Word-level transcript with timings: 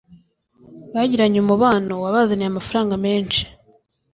bagiranye 0.93 1.37
umubano 1.41 1.93
wabazaniye 2.03 2.47
amafaranga 2.49 2.93
menshi 3.05 3.41